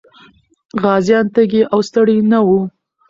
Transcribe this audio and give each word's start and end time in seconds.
غازيان 0.83 1.25
تږي 1.33 1.61
او 1.73 1.79
ستړي 1.87 2.17
نه 2.31 2.39
وو. 2.47 2.59